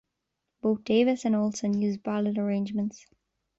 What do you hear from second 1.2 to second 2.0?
and Olsson